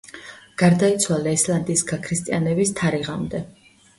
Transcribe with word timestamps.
გარდაიცვალა 0.61 1.33
ისლანდიის 1.41 1.85
გაქრისტიანების 1.91 2.75
თარიღამდე. 2.81 3.45